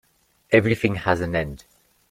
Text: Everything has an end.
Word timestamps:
Everything 0.51 0.95
has 0.95 1.21
an 1.21 1.35
end. 1.35 1.63